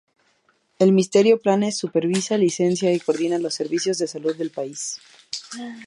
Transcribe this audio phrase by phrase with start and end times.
[0.79, 4.99] El ministerio planes, supervisa, licencia y coordina los servicios de salud del país.